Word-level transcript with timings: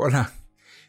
Hola, 0.00 0.32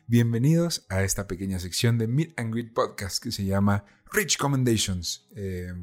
bienvenidos 0.08 0.86
a 0.88 1.04
esta 1.04 1.28
pequeña 1.28 1.60
sección 1.60 1.98
de 1.98 2.08
Meet 2.08 2.40
and 2.40 2.54
Greet 2.54 2.74
Podcast 2.74 3.22
que 3.22 3.32
se 3.32 3.44
llama 3.44 3.84
Rich 4.14 4.38
Commendations. 4.38 5.28
Eh, 5.36 5.74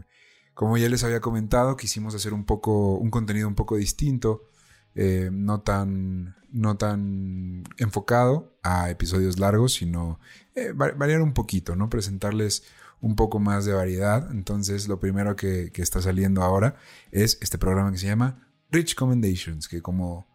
como 0.55 0.79
ya 0.79 0.89
les 0.89 1.05
había 1.05 1.21
comentado, 1.21 1.77
quisimos 1.77 2.15
hacer 2.15 2.33
un 2.33 2.45
poco, 2.47 2.95
un 2.95 3.11
contenido 3.11 3.47
un 3.47 3.55
poco 3.55 3.77
distinto, 3.77 4.49
eh, 4.95 5.29
no, 5.31 5.61
tan, 5.61 6.35
no 6.51 6.79
tan 6.79 7.65
enfocado 7.77 8.57
a 8.63 8.89
episodios 8.89 9.39
largos, 9.39 9.75
sino 9.75 10.19
eh, 10.55 10.73
variar 10.73 11.21
un 11.21 11.35
poquito, 11.35 11.77
¿no? 11.77 11.91
Presentarles 11.91 12.63
un 13.01 13.17
poco 13.17 13.39
más 13.39 13.65
de 13.65 13.73
variedad. 13.73 14.31
Entonces, 14.31 14.89
lo 14.89 15.01
primero 15.01 15.37
que, 15.37 15.71
está 15.75 16.01
saliendo 16.01 16.43
ahora 16.43 16.77
es 17.11 17.39
este 17.41 17.59
programa 17.59 17.93
que 17.93 17.99
se 17.99 18.07
llama 18.07 18.49
Rich 18.71 18.95
Commendations, 18.95 19.69
que 19.69 19.83
como 19.83 20.27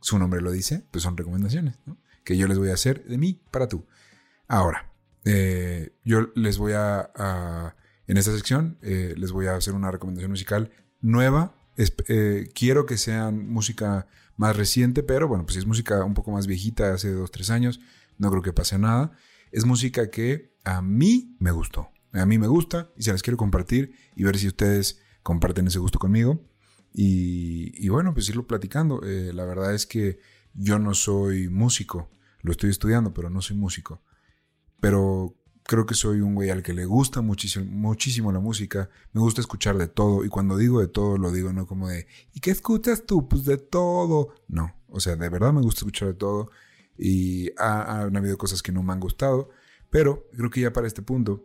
su 0.00 0.18
nombre 0.18 0.40
lo 0.40 0.50
dice, 0.50 0.84
pues 0.90 1.02
son 1.02 1.16
recomendaciones, 1.16 1.78
que 2.24 2.36
yo 2.36 2.46
les 2.46 2.58
voy 2.58 2.70
a 2.70 2.74
hacer 2.74 3.04
de 3.04 3.18
mí 3.18 3.42
para 3.50 3.68
tú. 3.68 3.86
Ahora, 4.46 4.92
eh, 5.24 5.96
yo 6.04 6.28
les 6.34 6.58
voy 6.58 6.72
a, 6.74 7.74
en 8.06 8.16
esta 8.16 8.32
sección, 8.32 8.78
eh, 8.82 9.14
les 9.16 9.32
voy 9.32 9.46
a 9.46 9.56
hacer 9.56 9.74
una 9.74 9.90
recomendación 9.90 10.30
musical 10.30 10.70
nueva. 11.00 11.54
Eh, 11.76 12.48
quiero 12.54 12.86
que 12.86 12.98
sean 12.98 13.48
música 13.48 14.06
más 14.36 14.56
reciente, 14.56 15.02
pero 15.02 15.28
bueno, 15.28 15.44
pues 15.44 15.54
si 15.54 15.60
es 15.60 15.66
música 15.66 16.04
un 16.04 16.14
poco 16.14 16.30
más 16.30 16.46
viejita, 16.46 16.92
hace 16.92 17.10
dos, 17.12 17.30
tres 17.30 17.50
años, 17.50 17.80
no 18.18 18.30
creo 18.30 18.42
que 18.42 18.52
pase 18.52 18.78
nada. 18.78 19.12
Es 19.50 19.64
música 19.64 20.10
que 20.10 20.54
a 20.64 20.82
mí 20.82 21.36
me 21.38 21.50
gustó. 21.50 21.93
A 22.14 22.26
mí 22.26 22.38
me 22.38 22.46
gusta 22.46 22.90
y 22.96 23.02
se 23.02 23.12
las 23.12 23.22
quiero 23.22 23.36
compartir 23.36 23.94
y 24.16 24.24
ver 24.24 24.38
si 24.38 24.48
ustedes 24.48 25.00
comparten 25.22 25.66
ese 25.66 25.78
gusto 25.78 25.98
conmigo. 25.98 26.40
Y, 26.92 27.72
y 27.84 27.88
bueno, 27.88 28.14
pues 28.14 28.28
irlo 28.28 28.46
platicando. 28.46 29.00
la 29.02 29.44
verdad 29.44 29.74
es 29.74 29.86
que 29.86 30.18
yo 30.54 30.78
no 30.78 30.94
soy 30.94 31.48
músico, 31.48 32.10
lo 32.40 32.52
estoy 32.52 32.70
estudiando, 32.70 33.12
pero 33.12 33.30
no 33.30 33.42
soy 33.42 33.56
músico. 33.56 34.02
Pero 34.80 35.36
creo 35.64 35.86
que 35.86 35.94
soy 35.94 36.20
un 36.20 36.34
güey 36.34 36.50
al 36.50 36.62
que 36.62 36.74
le 36.74 36.84
gusta 36.84 37.20
muchísimo, 37.22 37.64
muchísimo 37.66 38.30
la 38.32 38.38
música, 38.38 38.90
me 39.12 39.20
gusta 39.20 39.40
escuchar 39.40 39.78
de 39.78 39.88
todo, 39.88 40.24
y 40.24 40.28
cuando 40.28 40.56
digo 40.56 40.80
de 40.80 40.88
todo, 40.88 41.18
lo 41.18 41.32
digo 41.32 41.52
no 41.52 41.66
como 41.66 41.88
de, 41.88 42.06
¿y 42.32 42.40
qué 42.40 42.50
escuchas 42.50 43.04
tú? 43.06 43.28
Pues 43.28 43.44
de 43.44 43.56
todo. 43.56 44.34
No, 44.46 44.76
o 44.88 45.00
sea, 45.00 45.16
de 45.16 45.28
verdad 45.28 45.52
me 45.52 45.62
gusta 45.62 45.80
escuchar 45.80 46.08
de 46.08 46.14
todo, 46.14 46.50
y 46.96 47.50
han 47.58 48.16
habido 48.16 48.38
cosas 48.38 48.62
que 48.62 48.72
no 48.72 48.82
me 48.82 48.92
han 48.92 49.00
gustado, 49.00 49.50
pero 49.90 50.28
creo 50.36 50.50
que 50.50 50.60
ya 50.60 50.72
para 50.72 50.86
este 50.86 51.02
punto, 51.02 51.42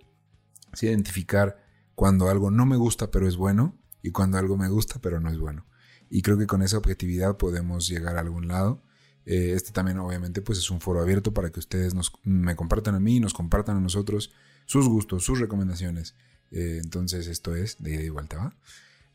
es 0.74 0.84
identificar 0.84 1.64
cuando 1.96 2.30
algo 2.30 2.52
no 2.52 2.66
me 2.66 2.78
gusta 2.78 3.12
pero 3.12 3.28
es 3.28 3.36
bueno, 3.36 3.78
y 4.02 4.12
cuando 4.12 4.38
algo 4.38 4.58
me 4.58 4.70
gusta 4.70 5.00
pero 5.02 5.20
no 5.20 5.30
es 5.30 5.38
bueno. 5.38 5.66
Y 6.10 6.22
creo 6.22 6.38
que 6.38 6.48
con 6.48 6.62
esa 6.62 6.78
objetividad 6.78 7.38
podemos 7.38 7.88
llegar 7.88 8.18
a 8.18 8.22
algún 8.22 8.48
lado. 8.48 8.84
Eh, 9.26 9.54
este 9.54 9.72
también 9.72 10.00
obviamente 10.00 10.42
pues 10.42 10.58
es 10.58 10.72
un 10.72 10.82
foro 10.82 11.02
abierto 11.02 11.34
para 11.34 11.52
que 11.52 11.60
ustedes 11.60 11.94
nos, 11.94 12.12
me 12.24 12.56
compartan 12.56 12.96
a 12.96 13.00
mí, 13.00 13.20
nos 13.20 13.34
compartan 13.34 13.78
a 13.78 13.82
nosotros 13.82 14.32
sus 14.66 14.88
gustos, 14.88 15.24
sus 15.24 15.40
recomendaciones. 15.40 16.16
Eh, 16.52 16.80
entonces 16.84 17.28
esto 17.28 17.56
es 17.56 17.78
de 17.80 17.94
ida 17.94 18.04
y 18.04 18.10
vuelta, 18.10 18.38
¿va? 18.38 18.56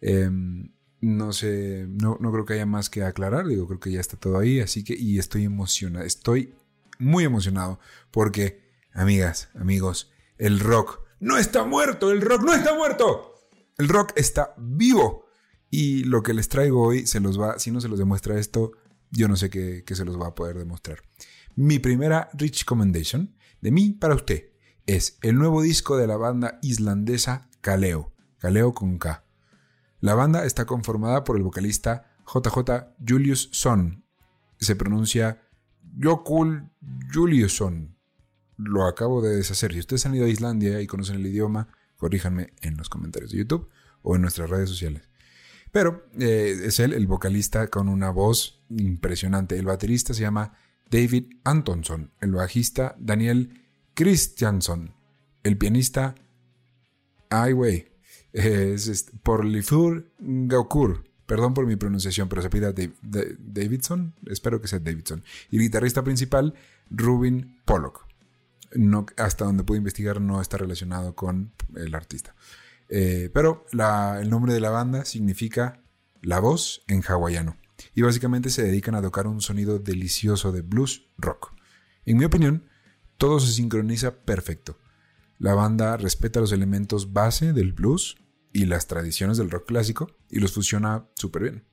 Em, 0.00 0.70
no 1.00 1.32
sé, 1.32 1.86
no, 1.88 2.16
no, 2.20 2.32
creo 2.32 2.44
que 2.44 2.54
haya 2.54 2.66
más 2.66 2.90
que 2.90 3.02
aclarar, 3.02 3.46
digo, 3.46 3.66
creo 3.66 3.80
que 3.80 3.92
ya 3.92 4.00
está 4.00 4.16
todo 4.16 4.38
ahí, 4.38 4.60
así 4.60 4.84
que, 4.84 4.94
y 4.94 5.18
estoy 5.18 5.44
emocionado, 5.44 6.04
estoy 6.04 6.54
muy 6.98 7.24
emocionado 7.24 7.78
porque, 8.10 8.62
amigas, 8.92 9.48
amigos, 9.54 10.12
el 10.38 10.60
rock 10.60 11.03
no 11.24 11.38
está 11.38 11.64
muerto, 11.64 12.10
el 12.10 12.20
rock 12.20 12.42
no 12.42 12.52
está 12.52 12.74
muerto, 12.74 13.34
el 13.78 13.88
rock 13.88 14.12
está 14.14 14.54
vivo. 14.58 15.24
Y 15.70 16.04
lo 16.04 16.22
que 16.22 16.34
les 16.34 16.50
traigo 16.50 16.82
hoy 16.82 17.06
se 17.06 17.18
los 17.18 17.40
va, 17.40 17.58
si 17.58 17.70
no 17.70 17.80
se 17.80 17.88
los 17.88 17.98
demuestra 17.98 18.38
esto, 18.38 18.72
yo 19.10 19.26
no 19.26 19.34
sé 19.36 19.48
qué, 19.48 19.82
se 19.86 20.04
los 20.04 20.20
va 20.20 20.28
a 20.28 20.34
poder 20.34 20.58
demostrar. 20.58 20.98
Mi 21.56 21.78
primera 21.78 22.28
Rich 22.34 22.66
Commendation 22.66 23.34
de 23.62 23.70
mí 23.70 23.92
para 23.92 24.14
usted 24.14 24.50
es 24.86 25.18
el 25.22 25.36
nuevo 25.36 25.62
disco 25.62 25.96
de 25.96 26.06
la 26.06 26.18
banda 26.18 26.58
islandesa 26.60 27.48
Kaleo, 27.62 28.12
Kaleo 28.36 28.74
con 28.74 28.98
K. 28.98 29.24
La 30.00 30.14
banda 30.14 30.44
está 30.44 30.66
conformada 30.66 31.24
por 31.24 31.38
el 31.38 31.42
vocalista 31.42 32.14
JJ 32.26 32.94
Juliusson. 33.08 34.04
Se 34.58 34.76
pronuncia 34.76 35.40
Jokul 35.98 36.70
Juliusson. 37.12 37.96
Lo 38.56 38.86
acabo 38.86 39.22
de 39.22 39.36
deshacer. 39.36 39.72
Si 39.72 39.80
ustedes 39.80 40.06
han 40.06 40.14
ido 40.14 40.26
a 40.26 40.28
Islandia 40.28 40.80
y 40.80 40.86
conocen 40.86 41.16
el 41.16 41.26
idioma, 41.26 41.68
corríjanme 41.96 42.52
en 42.62 42.76
los 42.76 42.88
comentarios 42.88 43.32
de 43.32 43.38
YouTube 43.38 43.68
o 44.02 44.16
en 44.16 44.22
nuestras 44.22 44.50
redes 44.50 44.68
sociales. 44.68 45.02
Pero 45.72 46.06
eh, 46.20 46.56
es 46.66 46.78
él, 46.78 46.92
el 46.92 47.08
vocalista, 47.08 47.66
con 47.66 47.88
una 47.88 48.10
voz 48.10 48.62
impresionante. 48.70 49.58
El 49.58 49.66
baterista 49.66 50.14
se 50.14 50.20
llama 50.20 50.56
David 50.88 51.32
Antonson. 51.42 52.12
El 52.20 52.30
bajista 52.30 52.94
Daniel 52.98 53.60
Christianson. 53.94 54.94
El 55.42 55.58
pianista. 55.58 56.14
Ay, 57.28 57.52
güey. 57.52 57.92
Es, 58.32 58.86
este, 58.86 59.18
Porlifur 59.22 60.12
Gaukur. 60.18 61.04
Perdón 61.26 61.54
por 61.54 61.66
mi 61.66 61.74
pronunciación, 61.74 62.28
pero 62.28 62.42
se 62.42 62.50
pide 62.50 62.72
Davidson. 63.02 64.14
Espero 64.26 64.60
que 64.60 64.68
sea 64.68 64.78
Davidson. 64.78 65.24
Y 65.50 65.56
el 65.56 65.62
guitarrista 65.62 66.04
principal, 66.04 66.54
Rubin 66.90 67.60
Pollock. 67.64 68.06
No, 68.74 69.06
hasta 69.16 69.44
donde 69.44 69.64
pude 69.64 69.78
investigar, 69.78 70.20
no 70.20 70.40
está 70.40 70.56
relacionado 70.58 71.14
con 71.14 71.52
el 71.76 71.94
artista. 71.94 72.34
Eh, 72.88 73.30
pero 73.32 73.66
el 73.72 74.30
nombre 74.30 74.52
de 74.52 74.60
la 74.60 74.70
banda 74.70 75.04
significa 75.04 75.80
la 76.22 76.40
voz 76.40 76.82
en 76.88 77.02
hawaiano. 77.02 77.56
Y 77.94 78.02
básicamente 78.02 78.50
se 78.50 78.62
dedican 78.62 78.94
a 78.94 79.02
tocar 79.02 79.26
un 79.26 79.40
sonido 79.40 79.78
delicioso 79.78 80.52
de 80.52 80.62
blues 80.62 81.06
rock. 81.18 81.54
En 82.04 82.18
mi 82.18 82.24
opinión, 82.24 82.68
todo 83.16 83.40
se 83.40 83.52
sincroniza 83.52 84.16
perfecto. 84.24 84.78
La 85.38 85.54
banda 85.54 85.96
respeta 85.96 86.40
los 86.40 86.52
elementos 86.52 87.12
base 87.12 87.52
del 87.52 87.72
blues 87.72 88.16
y 88.52 88.66
las 88.66 88.86
tradiciones 88.86 89.36
del 89.36 89.50
rock 89.50 89.66
clásico 89.66 90.16
y 90.30 90.38
los 90.38 90.52
fusiona 90.52 91.06
súper 91.14 91.42
bien. 91.42 91.64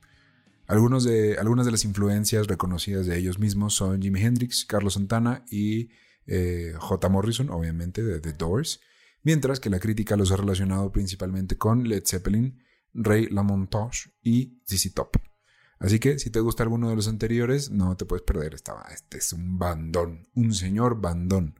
Algunos 0.66 1.04
de, 1.04 1.38
algunas 1.38 1.66
de 1.66 1.72
las 1.72 1.84
influencias 1.84 2.46
reconocidas 2.46 3.06
de 3.06 3.18
ellos 3.18 3.38
mismos 3.38 3.74
son 3.74 4.00
Jimi 4.00 4.20
Hendrix, 4.20 4.64
Carlos 4.64 4.94
Santana 4.94 5.44
y 5.50 5.90
eh, 6.26 6.74
J. 6.78 7.08
Morrison, 7.08 7.50
obviamente, 7.50 8.02
de 8.02 8.20
The 8.20 8.32
Doors, 8.32 8.80
mientras 9.22 9.60
que 9.60 9.70
la 9.70 9.80
crítica 9.80 10.16
los 10.16 10.32
ha 10.32 10.36
relacionado 10.36 10.92
principalmente 10.92 11.56
con 11.56 11.88
Led 11.88 12.04
Zeppelin, 12.06 12.62
Ray 12.94 13.26
LaMontage 13.28 14.12
y 14.22 14.60
ZZ 14.66 14.94
Top. 14.94 15.16
Así 15.78 15.98
que 15.98 16.18
si 16.18 16.30
te 16.30 16.40
gusta 16.40 16.62
alguno 16.62 16.88
de 16.90 16.96
los 16.96 17.08
anteriores, 17.08 17.70
no 17.70 17.96
te 17.96 18.04
puedes 18.04 18.22
perder. 18.22 18.54
Esta, 18.54 18.74
este 18.92 19.18
es 19.18 19.32
un 19.32 19.58
bandón, 19.58 20.28
un 20.34 20.54
señor 20.54 21.00
bandón. 21.00 21.58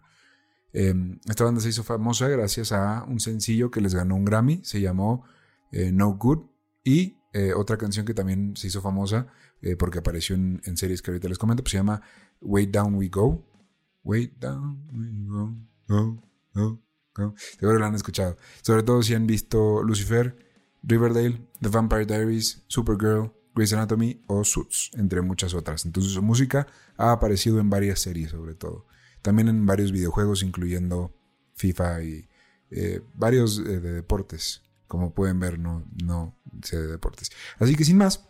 Em, 0.73 1.19
esta 1.29 1.45
banda 1.45 1.61
se 1.61 1.71
hizo 1.71 1.83
famosa 1.83 2.29
gracias 2.29 2.73
a 2.73 3.05
un 3.05 3.21
sencillo 3.21 3.71
que 3.71 3.81
les 3.81 3.95
ganó 3.95 4.15
un 4.15 4.25
Grammy, 4.25 4.61
se 4.65 4.81
llamó 4.81 5.25
eh, 5.73 5.91
No 5.93 6.17
Good, 6.17 6.47
y 6.85 7.17
eh, 7.33 7.53
otra 7.55 7.77
canción 7.77 8.07
que 8.07 8.15
también 8.15 8.57
se 8.57 8.69
hizo 8.69 8.81
famosa 8.81 9.29
porque 9.79 10.01
apareció 10.01 10.35
en, 10.35 10.61
en, 10.65 10.77
series 10.77 11.03
que 11.03 11.13
ahorita 11.13 11.29
les 11.29 11.39
comento, 11.39 11.63
pues 11.63 11.71
se 11.71 11.77
llama 11.77 12.03
Way 12.41 12.67
Down 12.67 12.97
We 12.97 13.09
Go. 13.09 13.47
Way 14.05 14.35
Down 14.39 14.87
We 14.93 15.07
Go, 15.27 16.23
go, 16.55 16.83
go. 17.15 17.35
Seguro 17.59 17.79
lo 17.79 17.87
han 17.87 17.95
escuchado. 17.95 18.37
Sobre 18.63 18.83
todo 18.83 19.03
si 19.03 19.15
han 19.15 19.27
visto 19.27 19.83
Lucifer, 19.83 20.37
Riverdale, 20.83 21.49
The 21.61 21.69
Vampire 21.69 22.07
Diaries, 22.07 22.65
Supergirl, 22.67 23.33
Grey's 23.55 23.73
Anatomy 23.73 24.23
o 24.27 24.45
Suits, 24.45 24.91
entre 24.95 25.21
muchas 25.21 25.55
otras. 25.55 25.85
Entonces 25.85 26.13
su 26.13 26.23
música 26.23 26.67
ha 26.97 27.13
aparecido 27.13 27.61
en 27.61 27.71
varias 27.71 28.01
series 28.01 28.31
sobre 28.31 28.55
todo. 28.55 28.87
También 29.21 29.49
en 29.49 29.67
varios 29.67 29.93
videojuegos 29.93 30.43
incluyendo 30.43 31.15
FIFA 31.55 32.03
y 32.03 32.29
eh, 32.71 33.03
varios 33.15 33.59
eh, 33.59 33.81
de 33.81 33.93
deportes. 33.93 34.63
Como 34.89 35.15
pueden 35.15 35.39
ver, 35.41 35.59
no, 35.59 35.87
no 36.03 36.39
sé 36.63 36.81
de 36.81 36.87
deportes. 36.87 37.31
Así 37.59 37.77
que 37.77 37.85
sin 37.85 37.99
más, 37.99 38.29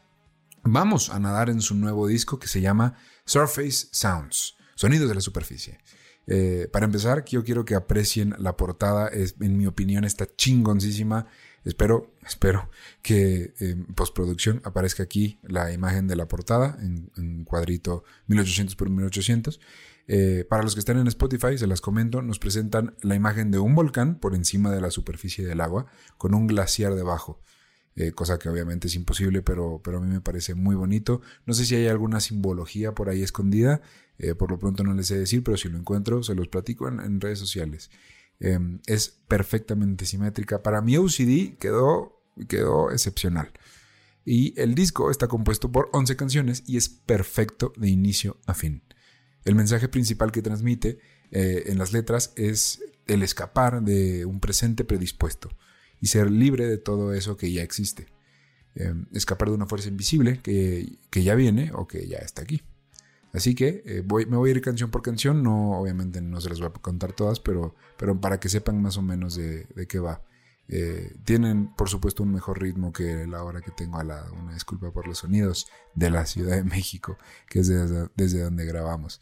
vamos 0.63 1.11
a 1.11 1.19
nadar 1.19 1.51
en 1.51 1.61
su 1.61 1.75
nuevo 1.75 2.07
disco 2.07 2.39
que 2.39 2.47
se 2.47 2.61
llama 2.61 2.97
Surface 3.25 3.89
Sounds, 3.91 4.57
Sonidos 4.83 5.09
de 5.09 5.15
la 5.15 5.21
Superficie. 5.21 5.79
Eh, 6.27 6.69
para 6.73 6.87
empezar, 6.87 7.25
yo 7.25 7.45
quiero 7.45 7.65
que 7.65 7.77
aprecien 7.77 8.35
la 8.39 8.57
portada. 8.57 9.07
Es, 9.07 9.37
en 9.39 9.57
mi 9.57 9.69
opinión, 9.69 10.03
está 10.03 10.27
chingoncísima. 10.35 11.29
Espero, 11.65 12.13
espero 12.27 12.69
que 13.01 13.55
en 13.61 13.85
postproducción 13.95 14.61
aparezca 14.65 15.05
aquí 15.05 15.39
la 15.45 15.73
imagen 15.73 16.09
de 16.09 16.17
la 16.17 16.27
portada 16.27 16.77
en, 16.81 17.45
cuadrito 17.45 18.03
1800 18.27 18.75
por 18.75 18.91
1800. 18.91 19.61
Eh, 20.09 20.45
para 20.51 20.65
los 20.65 20.75
que 20.75 20.81
están 20.81 20.99
en 20.99 21.07
Spotify, 21.07 21.57
se 21.57 21.69
las 21.69 21.81
comento, 21.81 22.21
nos 22.21 22.41
presentan 22.41 22.97
la 23.03 23.15
imagen 23.15 23.53
de 23.53 23.61
un 23.61 23.77
volcán 23.77 24.19
por 24.19 24.35
encima 24.35 24.73
de 24.73 24.81
la 24.81 24.91
superficie 24.91 25.47
del 25.47 25.61
agua 25.61 25.87
con 26.19 26.35
un 26.35 26.49
glaciar 26.49 26.97
debajo. 26.97 27.41
Eh, 27.95 28.13
cosa 28.13 28.39
que 28.39 28.49
obviamente 28.49 28.89
es 28.89 28.95
imposible, 28.95 29.43
pero, 29.43 29.81
pero 29.85 29.99
a 29.99 30.01
mí 30.01 30.11
me 30.11 30.21
parece 30.21 30.55
muy 30.55 30.75
bonito. 30.75 31.21
No 31.47 31.53
sé 31.55 31.67
si 31.67 31.75
hay 31.75 31.89
alguna 31.89 32.21
simbología 32.21 32.95
por 32.95 33.09
ahí 33.09 33.23
escondida, 33.23 33.83
eh, 34.19 34.35
por 34.35 34.51
lo 34.51 34.59
pronto 34.59 34.83
no 34.83 34.95
les 34.95 35.09
sé 35.09 35.19
decir, 35.19 35.43
pero 35.45 35.57
si 35.57 35.69
lo 35.69 35.79
encuentro 35.79 36.23
se 36.23 36.35
los 36.35 36.49
platico 36.49 36.89
en, 36.89 37.21
redes 37.21 37.39
sociales. 37.39 37.91
Em, 38.41 38.81
es 38.87 39.09
perfectamente 39.29 40.07
simétrica. 40.07 40.63
Para 40.63 40.81
mi 40.81 40.97
OCD 40.97 41.59
quedó, 41.59 42.23
quedó 42.49 42.91
excepcional. 42.91 43.53
Y 44.25 44.59
el 44.61 44.75
disco 44.75 45.11
está 45.11 45.29
compuesto 45.29 45.71
por 45.71 45.91
11 45.93 46.17
canciones 46.17 46.63
y 46.67 46.77
es 46.77 46.89
perfecto 46.89 47.73
de 47.77 47.89
inicio 47.91 48.39
a 48.47 48.55
fin. 48.55 48.83
El 49.45 49.55
mensaje 49.55 49.89
principal 49.89 50.33
que 50.33 50.43
transmite 50.43 50.99
eh, 51.31 51.65
en 51.67 51.79
las 51.79 51.93
letras 51.93 52.33
es 52.37 52.81
el 53.07 53.23
escapar 53.23 53.83
de 53.83 54.25
un 54.25 54.41
presente 54.41 54.85
predispuesto 54.85 55.51
y 56.03 56.09
ser 56.09 56.31
libre 56.31 56.67
de 56.67 56.77
todo 56.77 57.15
eso 57.15 57.39
que 57.39 57.51
ya 57.51 57.63
existe. 57.63 58.09
Em, 58.75 59.07
escapar 59.13 59.49
de 59.49 59.55
una 59.55 59.67
fuerza 59.67 59.89
invisible 59.89 60.41
que, 60.43 60.99
ya 61.11 61.35
viene 61.35 61.71
o 61.75 61.89
que 61.89 62.07
ya 62.07 62.19
está 62.19 62.43
aquí. 62.43 62.63
Así 63.33 63.55
que 63.55 63.83
eh, 63.87 64.03
voy, 64.05 64.27
me 64.27 64.37
voy 64.37 64.51
a 64.51 64.53
ir 64.53 64.61
canción 64.61 64.91
por 64.91 65.01
canción, 65.01 65.43
no, 65.43 65.79
obviamente 65.81 66.21
no 66.21 66.39
se 66.43 66.51
las 66.51 66.61
voy 66.61 66.69
a 66.69 66.73
contar 66.73 67.15
todas, 67.15 67.41
pero, 67.41 67.75
pero 67.97 68.21
para 68.21 68.39
que 68.39 68.51
sepan 68.51 68.83
más 68.83 68.99
o 68.99 69.03
menos 69.03 69.37
de, 69.37 69.65
de 69.75 69.87
qué 69.87 69.99
va. 69.99 70.23
Eh, 70.69 71.17
tienen, 71.25 71.75
por 71.75 71.89
supuesto, 71.89 72.23
un 72.23 72.33
mejor 72.33 72.61
ritmo 72.61 72.93
que 72.93 73.27
la 73.27 73.43
hora 73.43 73.61
que 73.61 73.71
tengo 73.71 73.99
al 73.99 74.09
lado. 74.09 74.33
Una 74.35 74.55
disculpa 74.55 74.91
por 74.91 75.07
los 75.07 75.19
sonidos 75.19 75.67
de 75.95 76.11
la 76.11 76.25
Ciudad 76.27 76.57
de 76.57 76.65
México, 76.65 77.19
que 77.49 77.61
es 77.61 77.69
desde, 77.69 78.43
donde 78.43 78.65
grabamos. 78.65 79.21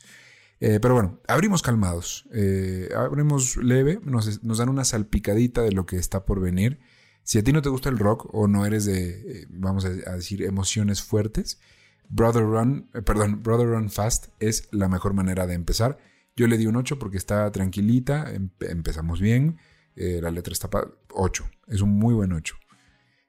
Eh, 0.61 0.79
pero 0.81 0.95
bueno, 0.95 1.21
abrimos 1.27 1.63
calmados, 1.63 2.29
eh, 2.33 2.91
abrimos 2.95 3.57
leve, 3.57 3.99
nos, 4.05 4.41
dan 4.43 4.69
una 4.69 4.85
salpicadita 4.85 5.63
de 5.63 5.73
lo 5.73 5.87
que 5.87 5.97
está 5.97 6.25
por 6.25 6.41
venir. 6.41 6.81
Si 7.23 7.39
a 7.39 7.45
ti 7.45 7.53
no 7.53 7.63
te 7.63 7.71
gusta 7.71 7.89
el 7.89 7.99
rock 7.99 8.29
o 8.35 8.47
no 8.47 8.67
eres 8.67 8.85
de, 8.85 9.47
vamos 9.51 9.85
a, 9.85 9.91
decir, 9.91 10.43
emociones 10.43 11.03
fuertes, 11.03 11.61
Brother 12.09 12.43
Run, 12.43 12.91
perdón, 13.05 13.43
Brother 13.43 13.69
Run 13.69 13.89
Fast 13.89 14.29
es 14.41 14.69
la 14.73 14.89
mejor 14.89 15.15
manera 15.15 15.47
de 15.47 15.55
empezar. 15.55 15.99
Yo 16.37 16.47
le 16.47 16.59
di 16.59 16.67
un 16.67 16.77
8 16.77 16.99
porque 16.99 17.17
está 17.17 17.51
tranquilita, 17.53 18.33
empezamos 18.61 19.21
bien. 19.21 19.59
Eh, 19.97 20.21
la 20.23 20.31
letra 20.31 20.53
está 20.53 20.69
8. 21.11 21.45
Es 21.69 21.81
un 21.83 21.99
muy 21.99 22.15
buen 22.15 22.33
8. 22.33 22.57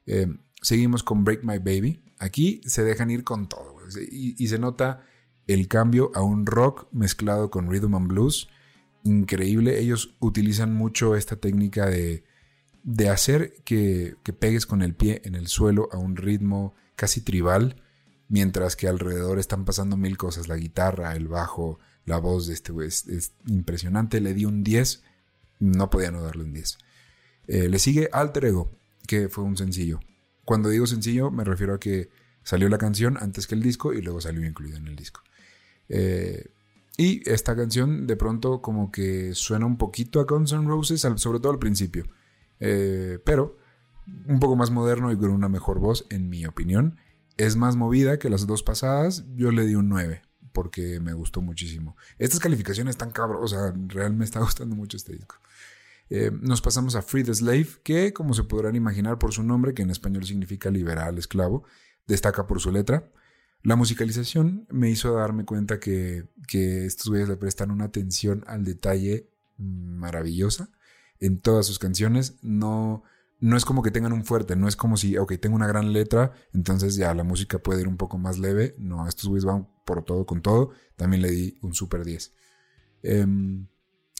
Eh, 0.05 0.27
seguimos 0.61 1.03
con 1.03 1.23
Break 1.23 1.43
My 1.43 1.57
Baby. 1.59 2.03
Aquí 2.19 2.61
se 2.65 2.83
dejan 2.83 3.11
ir 3.11 3.23
con 3.23 3.49
todo. 3.49 3.75
Y, 4.09 4.47
se 4.47 4.57
nota 4.59 5.03
el 5.53 5.67
cambio 5.67 6.11
a 6.15 6.21
un 6.21 6.45
rock 6.45 6.87
mezclado 6.91 7.49
con 7.49 7.69
rhythm 7.69 7.95
and 7.95 8.07
blues. 8.07 8.47
Increíble. 9.03 9.79
Ellos 9.79 10.15
utilizan 10.19 10.73
mucho 10.73 11.15
esta 11.15 11.35
técnica 11.35 11.87
de, 11.87 12.23
de 12.83 13.09
hacer 13.09 13.55
que, 13.63 14.15
que, 14.23 14.33
pegues 14.33 14.65
con 14.65 14.81
el 14.81 14.93
pie 14.93 15.21
en 15.25 15.35
el 15.35 15.47
suelo 15.47 15.89
a 15.91 15.97
un 15.97 16.15
ritmo 16.15 16.75
casi 16.95 17.21
tribal. 17.21 17.81
Mientras 18.27 18.75
que 18.75 18.87
alrededor 18.87 19.39
están 19.39 19.65
pasando 19.65 19.97
mil 19.97 20.17
cosas. 20.17 20.47
La 20.47 20.55
guitarra, 20.55 21.15
el 21.15 21.27
bajo, 21.27 21.79
la 22.05 22.17
voz 22.17 22.47
de 22.47 22.53
este 22.53 22.71
güey 22.71 22.87
es, 22.87 23.07
es 23.07 23.33
impresionante. 23.47 24.21
Le 24.21 24.33
di 24.33 24.45
un 24.45 24.63
10 24.63 25.03
no 25.61 25.89
podía 25.89 26.11
no 26.11 26.21
darle 26.21 26.43
un 26.43 26.53
10. 26.53 26.77
Eh, 27.47 27.69
le 27.69 27.79
sigue 27.79 28.09
Alter 28.11 28.45
Ego, 28.45 28.71
que 29.07 29.29
fue 29.29 29.43
un 29.43 29.55
sencillo. 29.55 29.99
Cuando 30.43 30.69
digo 30.69 30.87
sencillo, 30.87 31.31
me 31.31 31.43
refiero 31.43 31.75
a 31.75 31.79
que 31.79 32.09
salió 32.43 32.67
la 32.67 32.79
canción 32.79 33.17
antes 33.21 33.47
que 33.47 33.55
el 33.55 33.61
disco 33.61 33.93
y 33.93 34.01
luego 34.01 34.19
salió 34.19 34.45
incluida 34.45 34.77
en 34.77 34.87
el 34.87 34.95
disco. 34.95 35.21
Eh, 35.93 36.51
y 36.97 37.27
esta 37.29 37.55
canción 37.55 38.07
de 38.07 38.15
pronto 38.15 38.61
como 38.61 38.91
que 38.91 39.35
suena 39.35 39.65
un 39.65 39.77
poquito 39.77 40.19
a 40.19 40.23
Guns 40.23 40.53
N' 40.53 40.67
Roses, 40.67 41.01
sobre 41.17 41.39
todo 41.39 41.51
al 41.51 41.59
principio. 41.59 42.05
Eh, 42.59 43.19
pero 43.25 43.57
un 44.27 44.39
poco 44.39 44.55
más 44.55 44.71
moderno 44.71 45.11
y 45.11 45.17
con 45.17 45.31
una 45.31 45.49
mejor 45.49 45.79
voz, 45.79 46.07
en 46.09 46.29
mi 46.29 46.45
opinión. 46.45 46.97
Es 47.37 47.55
más 47.55 47.75
movida 47.75 48.19
que 48.19 48.29
las 48.29 48.47
dos 48.47 48.63
pasadas. 48.63 49.25
Yo 49.35 49.51
le 49.51 49.65
di 49.65 49.75
un 49.75 49.89
9 49.89 50.21
porque 50.53 50.99
me 50.99 51.13
gustó 51.13 51.41
muchísimo. 51.41 51.95
Estas 52.17 52.39
calificaciones 52.39 52.93
están 52.93 53.11
cabrón, 53.11 53.43
o 53.43 53.47
sea, 53.47 53.73
realmente 53.87 54.19
me 54.19 54.25
está 54.25 54.39
gustando 54.41 54.75
mucho 54.75 54.97
este 54.97 55.13
disco. 55.13 55.35
Eh, 56.09 56.31
nos 56.41 56.61
pasamos 56.61 56.95
a 56.95 57.01
Free 57.01 57.23
the 57.23 57.33
Slave, 57.33 57.67
que 57.83 58.13
como 58.13 58.33
se 58.33 58.43
podrán 58.43 58.75
imaginar 58.75 59.17
por 59.17 59.31
su 59.31 59.43
nombre, 59.43 59.73
que 59.73 59.81
en 59.81 59.91
español 59.91 60.25
significa 60.25 60.69
liberal 60.69 61.17
esclavo, 61.17 61.63
destaca 62.05 62.47
por 62.47 62.59
su 62.59 62.71
letra. 62.71 63.09
La 63.63 63.75
musicalización 63.75 64.67
me 64.69 64.89
hizo 64.89 65.13
darme 65.13 65.45
cuenta 65.45 65.79
que, 65.79 66.27
que 66.47 66.85
estos 66.85 67.09
güeyes 67.09 67.29
le 67.29 67.37
prestan 67.37 67.71
una 67.71 67.85
atención 67.85 68.43
al 68.47 68.63
detalle 68.63 69.29
maravillosa 69.57 70.69
en 71.19 71.39
todas 71.39 71.67
sus 71.67 71.77
canciones. 71.77 72.37
No, 72.41 73.03
no 73.39 73.57
es 73.57 73.65
como 73.65 73.81
que 73.81 73.91
tengan 73.91 74.13
un 74.13 74.25
fuerte, 74.25 74.55
no 74.55 74.67
es 74.67 74.75
como 74.75 74.97
si, 74.97 75.17
ok, 75.17 75.33
tengo 75.39 75.55
una 75.55 75.67
gran 75.67 75.93
letra, 75.93 76.33
entonces 76.53 76.95
ya 76.95 77.13
la 77.13 77.23
música 77.23 77.59
puede 77.59 77.81
ir 77.81 77.87
un 77.87 77.97
poco 77.97 78.17
más 78.17 78.39
leve. 78.39 78.75
No, 78.77 79.07
estos 79.07 79.27
güeyes 79.27 79.45
van 79.45 79.67
por 79.85 80.03
todo 80.03 80.25
con 80.25 80.41
todo. 80.41 80.71
También 80.95 81.21
le 81.21 81.31
di 81.31 81.57
un 81.61 81.73
super 81.73 82.03
10. 82.03 82.33
Em, 83.03 83.67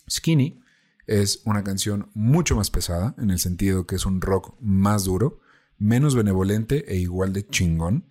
Skinny 0.10 0.62
es 1.08 1.42
una 1.46 1.64
canción 1.64 2.10
mucho 2.14 2.56
más 2.56 2.72
pesada, 2.72 3.16
en 3.18 3.32
el 3.32 3.40
sentido 3.40 3.86
que 3.86 3.96
es 3.96 4.06
un 4.06 4.22
rock 4.22 4.56
más 4.60 5.06
duro, 5.06 5.40
menos 5.78 6.16
benevolente 6.16 6.92
e 6.92 6.98
igual 6.98 7.34
de 7.34 7.46
chingón. 7.48 8.06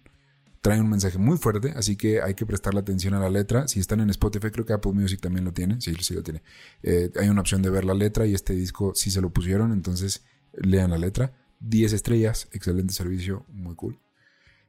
Trae 0.61 0.81
un 0.81 0.91
mensaje 0.91 1.19
muy 1.19 1.39
fuerte, 1.39 1.73
así 1.77 1.97
que 1.97 2.21
hay 2.21 2.35
que 2.35 2.45
prestarle 2.45 2.81
atención 2.81 3.15
a 3.15 3.21
la 3.21 3.31
letra. 3.31 3.67
Si 3.67 3.81
están 3.81 4.01
en 4.01 4.11
Spotify, 4.11 4.51
creo 4.51 4.67
que 4.67 4.75
Apple 4.75 4.93
Music 4.93 5.21
también 5.21 5.45
lo 5.45 5.53
tiene. 5.53 5.81
Sí, 5.81 5.95
sí 6.01 6.15
lo 6.15 6.23
tiene. 6.23 6.43
Eh, 6.83 7.11
hay 7.19 7.29
una 7.29 7.41
opción 7.41 7.63
de 7.63 7.71
ver 7.71 7.85
la 7.85 7.95
letra 7.95 8.27
y 8.27 8.35
este 8.35 8.53
disco 8.53 8.93
sí 8.95 9.11
se 9.11 9.21
lo 9.21 9.31
pusieron, 9.31 9.73
entonces 9.73 10.25
lean 10.53 10.91
la 10.91 10.99
letra. 10.99 11.33
10 11.61 11.93
estrellas, 11.93 12.49
excelente 12.53 12.93
servicio, 12.93 13.47
muy 13.49 13.75
cool. 13.75 13.99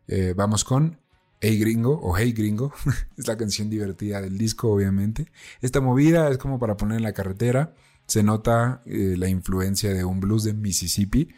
Eh, 0.08 0.34
vamos 0.36 0.64
con 0.64 1.00
Hey 1.42 1.60
Gringo 1.60 2.00
o 2.02 2.18
Hey 2.18 2.32
Gringo. 2.32 2.74
es 3.18 3.28
la 3.28 3.38
canción 3.38 3.70
divertida 3.70 4.22
del 4.22 4.38
disco, 4.38 4.72
obviamente. 4.72 5.32
Esta 5.62 5.82
movida 5.82 6.30
es 6.30 6.38
como 6.38 6.58
para 6.60 6.78
poner 6.78 6.98
en 6.98 7.04
la 7.04 7.14
carretera 7.14 7.74
se 8.12 8.24
nota 8.24 8.82
eh, 8.86 9.16
la 9.18 9.30
influencia 9.30 9.94
de 9.94 10.04
un 10.04 10.20
blues 10.20 10.44
de 10.44 10.54
Mississippi, 10.54 11.30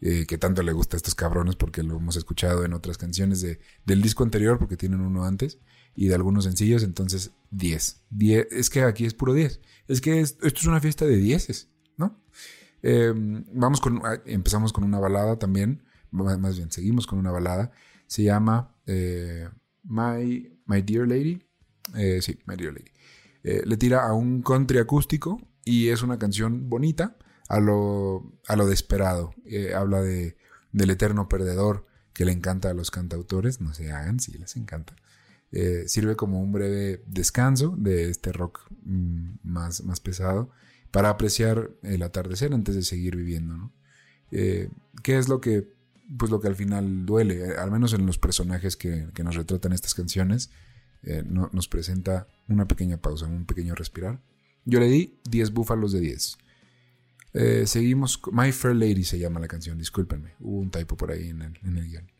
eh, 0.00 0.26
que 0.26 0.38
tanto 0.38 0.62
le 0.62 0.72
gusta 0.72 0.96
a 0.96 0.98
estos 0.98 1.16
cabrones 1.16 1.56
porque 1.56 1.82
lo 1.82 1.96
hemos 1.96 2.16
escuchado 2.16 2.64
en 2.64 2.72
otras 2.72 2.98
canciones 2.98 3.40
de, 3.40 3.58
del 3.84 4.00
disco 4.00 4.22
anterior, 4.22 4.56
porque 4.58 4.76
tienen 4.76 5.00
uno 5.00 5.24
antes, 5.24 5.58
y 5.96 6.06
de 6.06 6.14
algunos 6.14 6.44
sencillos, 6.44 6.84
entonces 6.84 7.32
10. 7.50 8.04
es 8.50 8.70
que 8.70 8.82
aquí 8.82 9.06
es 9.06 9.14
puro 9.14 9.34
10. 9.34 9.60
Es 9.88 10.00
que 10.00 10.20
esto 10.20 10.46
es 10.46 10.64
una 10.66 10.80
fiesta 10.80 11.04
de 11.04 11.16
10, 11.16 11.68
¿no? 11.96 12.22
Em, 12.80 13.44
vamos 13.52 13.80
con, 13.80 14.00
ah, 14.04 14.22
empezamos 14.24 14.72
con 14.72 14.84
una 14.84 15.00
balada 15.00 15.36
también, 15.36 15.82
más 16.12 16.56
bien, 16.56 16.70
seguimos 16.70 17.06
con 17.08 17.18
una 17.18 17.32
balada, 17.32 17.72
se 18.06 18.22
llama 18.22 18.76
eh, 18.86 19.48
My, 19.82 20.60
My 20.66 20.80
Dear 20.82 21.08
Lady, 21.08 21.42
sí, 22.20 22.38
My 22.46 22.54
Dear 22.56 22.72
Lady. 22.72 22.92
le 23.42 23.76
tira 23.76 24.06
a 24.06 24.12
un 24.14 24.42
country 24.42 24.78
acústico 24.78 25.40
y 25.64 25.88
es 25.88 26.02
una 26.02 26.18
canción 26.18 26.70
bonita 26.70 27.16
a 27.48 27.60
lo, 27.60 28.32
a 28.46 28.56
lo 28.56 28.66
desesperado. 28.66 29.34
Eh, 29.44 29.74
habla 29.74 30.00
de, 30.02 30.36
del 30.72 30.90
eterno 30.90 31.28
perdedor 31.28 31.86
que 32.12 32.24
le 32.24 32.32
encanta 32.32 32.70
a 32.70 32.74
los 32.74 32.90
cantautores, 32.90 33.60
no 33.60 33.74
se 33.74 33.90
hagan 33.92 34.20
si 34.20 34.36
les 34.38 34.56
encanta. 34.56 34.94
Eh, 35.50 35.84
sirve 35.86 36.14
como 36.14 36.40
un 36.40 36.52
breve 36.52 37.02
descanso 37.06 37.74
de 37.78 38.10
este 38.10 38.32
rock 38.32 38.60
mm, 38.84 39.36
más, 39.44 39.82
más 39.84 40.00
pesado 40.00 40.50
para 40.90 41.08
apreciar 41.08 41.70
el 41.82 42.02
atardecer 42.02 42.52
antes 42.52 42.74
de 42.74 42.82
seguir 42.82 43.16
viviendo. 43.16 43.56
¿no? 43.56 43.72
Eh, 44.30 44.68
¿Qué 45.02 45.18
es 45.18 45.28
lo 45.28 45.40
que, 45.40 45.72
pues 46.18 46.30
lo 46.30 46.40
que 46.40 46.48
al 46.48 46.56
final 46.56 47.06
duele? 47.06 47.56
Al 47.56 47.70
menos 47.70 47.94
en 47.94 48.04
los 48.04 48.18
personajes 48.18 48.76
que, 48.76 49.08
que 49.14 49.24
nos 49.24 49.36
retratan 49.36 49.72
estas 49.72 49.94
canciones, 49.94 50.50
nos 51.24 51.68
presenta 51.68 52.26
una 52.48 52.66
pequeña 52.66 52.96
pausa, 52.96 53.26
un 53.26 53.46
pequeño 53.46 53.76
respirar 53.76 54.20
yo 54.68 54.80
le 54.80 54.88
di 54.88 55.18
10 55.30 55.52
búfalos 55.52 55.92
de 55.92 56.00
10. 56.00 56.36
Eh, 57.34 57.66
seguimos. 57.66 58.20
My 58.32 58.52
Fair 58.52 58.74
Lady 58.74 59.04
se 59.04 59.18
llama 59.18 59.40
la 59.40 59.48
canción, 59.48 59.78
discúlpenme. 59.78 60.34
Hubo 60.40 60.58
un 60.58 60.70
typo 60.70 60.96
por 60.96 61.10
ahí 61.10 61.28
en 61.28 61.42
el, 61.42 61.88
guion. 61.88 62.10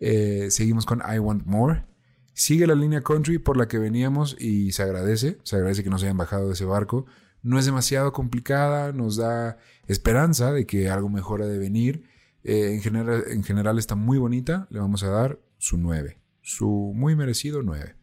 Eh, 0.00 0.48
seguimos 0.50 0.86
con 0.86 1.00
I 1.00 1.18
Want 1.18 1.44
More. 1.46 1.84
Sigue 2.32 2.66
la 2.66 2.74
línea 2.74 3.02
country 3.02 3.38
por 3.38 3.56
la 3.56 3.68
que 3.68 3.78
veníamos 3.78 4.36
y 4.38 4.72
se 4.72 4.82
agradece. 4.82 5.38
Se 5.42 5.56
agradece 5.56 5.84
que 5.84 5.90
nos 5.90 6.02
hayan 6.02 6.16
bajado 6.16 6.48
de 6.48 6.54
ese 6.54 6.64
barco. 6.64 7.06
No 7.42 7.58
es 7.58 7.64
demasiado 7.64 8.12
complicada, 8.12 8.92
nos 8.92 9.16
da 9.16 9.58
esperanza 9.86 10.52
de 10.52 10.66
que 10.66 10.90
algo 10.90 11.08
mejor 11.08 11.44
de 11.44 11.58
venir. 11.58 12.04
Eh, 12.42 12.72
en, 12.74 12.80
general, 12.80 13.24
en 13.28 13.44
general 13.44 13.78
está 13.78 13.94
muy 13.94 14.18
bonita. 14.18 14.66
Le 14.70 14.80
vamos 14.80 15.02
a 15.02 15.08
dar 15.08 15.38
su 15.58 15.76
9. 15.76 16.18
Su 16.42 16.92
muy 16.94 17.14
merecido 17.16 17.62
9. 17.62 17.99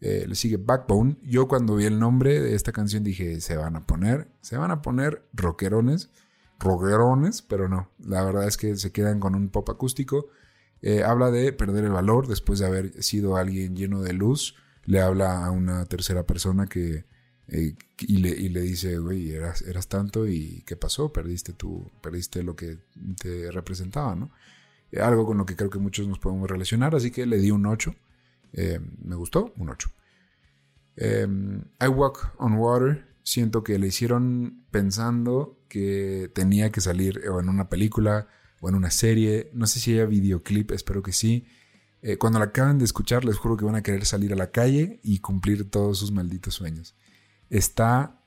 Eh, 0.00 0.26
le 0.28 0.34
sigue 0.34 0.58
Backbone. 0.58 1.16
Yo 1.22 1.48
cuando 1.48 1.76
vi 1.76 1.86
el 1.86 1.98
nombre 1.98 2.40
de 2.40 2.54
esta 2.54 2.72
canción 2.72 3.02
dije, 3.02 3.40
se 3.40 3.56
van 3.56 3.76
a 3.76 3.86
poner, 3.86 4.28
se 4.40 4.56
van 4.56 4.70
a 4.70 4.82
poner 4.82 5.22
rockerones, 5.32 6.10
rockerones, 6.58 7.42
pero 7.42 7.68
no. 7.68 7.90
La 7.98 8.22
verdad 8.24 8.46
es 8.46 8.56
que 8.56 8.76
se 8.76 8.92
quedan 8.92 9.20
con 9.20 9.34
un 9.34 9.48
pop 9.48 9.68
acústico. 9.70 10.28
Eh, 10.82 11.02
habla 11.02 11.30
de 11.30 11.52
perder 11.52 11.84
el 11.84 11.92
valor 11.92 12.28
después 12.28 12.58
de 12.58 12.66
haber 12.66 13.02
sido 13.02 13.36
alguien 13.36 13.76
lleno 13.76 14.02
de 14.02 14.12
luz. 14.12 14.56
Le 14.84 15.00
habla 15.00 15.44
a 15.44 15.50
una 15.50 15.86
tercera 15.86 16.24
persona 16.24 16.66
que 16.66 17.04
eh, 17.48 17.74
y, 18.00 18.18
le, 18.18 18.60
dice, 18.60 18.98
güey, 18.98 19.30
eras, 19.32 19.62
eras 19.62 19.88
tanto 19.88 20.26
y 20.26 20.62
¿qué 20.66 20.76
pasó? 20.76 21.12
Perdiste 21.12 21.52
tu, 21.52 21.90
perdiste 22.02 22.42
lo 22.42 22.56
que 22.56 22.78
te 23.20 23.50
representaba, 23.50 24.14
¿no? 24.14 24.30
algo 25.00 25.26
con 25.26 25.36
lo 25.36 25.44
que 25.44 25.56
creo 25.56 25.68
que 25.68 25.78
muchos 25.78 26.08
nos 26.08 26.18
podemos 26.18 26.48
relacionar, 26.48 26.94
así 26.94 27.10
que 27.10 27.26
le 27.26 27.36
di 27.36 27.50
un 27.50 27.66
8. 27.66 27.94
Eh, 28.52 28.80
me 29.02 29.16
gustó, 29.16 29.52
un 29.56 29.70
8. 29.70 29.90
Em, 30.96 31.64
I 31.80 31.88
Walk 31.88 32.34
on 32.38 32.54
Water 32.54 33.06
siento 33.22 33.62
que 33.62 33.78
le 33.78 33.88
hicieron 33.88 34.64
pensando 34.70 35.58
que 35.68 36.30
tenía 36.34 36.70
que 36.70 36.80
salir 36.80 37.28
o 37.28 37.40
en 37.40 37.48
una 37.48 37.68
película 37.68 38.28
o 38.60 38.68
en 38.68 38.74
una 38.74 38.90
serie. 38.90 39.50
No 39.52 39.66
sé 39.66 39.80
si 39.80 39.92
haya 39.92 40.06
videoclip, 40.06 40.70
espero 40.70 41.02
que 41.02 41.12
sí. 41.12 41.46
Eh, 42.02 42.18
cuando 42.18 42.38
la 42.38 42.46
acaben 42.46 42.78
de 42.78 42.84
escuchar, 42.84 43.24
les 43.24 43.36
juro 43.36 43.56
que 43.56 43.64
van 43.64 43.74
a 43.74 43.82
querer 43.82 44.04
salir 44.06 44.32
a 44.32 44.36
la 44.36 44.50
calle 44.52 45.00
y 45.02 45.18
cumplir 45.18 45.68
todos 45.70 45.98
sus 45.98 46.12
malditos 46.12 46.54
sueños. 46.54 46.94
Está. 47.50 48.20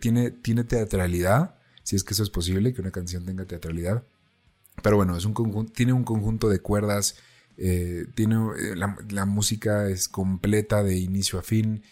Tiene, 0.00 0.30
tiene 0.30 0.62
teatralidad, 0.62 1.56
si 1.82 1.96
es 1.96 2.04
que 2.04 2.14
eso 2.14 2.22
es 2.22 2.30
posible, 2.30 2.72
que 2.72 2.80
una 2.80 2.92
canción 2.92 3.26
tenga 3.26 3.46
teatralidad. 3.46 4.04
Pero 4.80 4.94
bueno, 4.94 5.16
es 5.16 5.26
tiene 5.72 5.92
un 5.92 6.04
conjunto 6.04 6.48
de 6.48 6.60
cuerdas. 6.60 7.16
Eh, 7.62 8.06
tiene, 8.14 8.36
eh, 8.36 8.74
la, 8.74 9.26
música 9.26 9.88
es 9.88 10.08
completa 10.08 10.82
de 10.82 10.96
inicio 10.96 11.38
a 11.38 11.42
fin. 11.42 11.82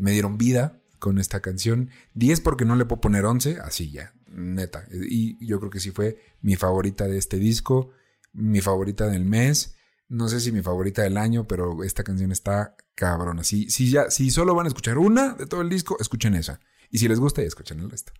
me 0.00 0.10
dieron 0.10 0.36
vida 0.36 0.82
con 0.98 1.18
esta 1.18 1.40
canción. 1.40 1.90
10 2.14 2.40
porque 2.40 2.64
no 2.64 2.74
le 2.74 2.84
puedo 2.84 3.00
poner 3.00 3.24
11, 3.24 3.58
así 3.60 3.92
ya, 3.92 4.14
neta. 4.26 4.86
Y 4.90 5.44
yo 5.46 5.60
creo 5.60 5.70
que 5.70 5.80
sí 5.80 5.92
fue 5.92 6.18
mi 6.40 6.56
favorita 6.56 7.06
de 7.06 7.18
este 7.18 7.38
disco, 7.38 7.92
mi 8.32 8.60
favorita 8.60 9.06
del 9.06 9.24
mes. 9.24 9.76
No 10.08 10.28
sé 10.28 10.40
si 10.40 10.50
mi 10.50 10.62
favorita 10.62 11.02
del 11.02 11.16
año, 11.16 11.46
pero 11.46 11.84
esta 11.84 12.02
canción 12.02 12.32
está 12.32 12.76
cabrona. 12.94 13.44
Si, 13.44 13.70
si, 13.70 13.90
ya, 13.90 14.10
si 14.10 14.30
solo 14.30 14.54
van 14.54 14.66
a 14.66 14.68
escuchar 14.68 14.98
una 14.98 15.34
de 15.34 15.46
todo 15.46 15.62
el 15.62 15.68
disco, 15.68 15.96
escuchen 16.00 16.34
esa. 16.34 16.60
Y 16.90 16.98
si 16.98 17.08
les 17.08 17.20
gusta, 17.20 17.42
escuchen 17.42 17.80
el 17.80 17.90
resto. 17.90 18.12